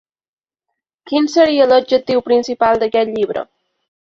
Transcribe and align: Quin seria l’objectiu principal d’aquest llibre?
Quin 1.11 1.29
seria 1.33 1.67
l’objectiu 1.73 2.25
principal 2.31 2.83
d’aquest 2.85 3.17
llibre? 3.19 3.49